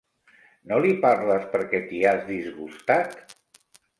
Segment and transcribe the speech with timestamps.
[0.71, 3.15] No li parles perquè t'hi has disgustat?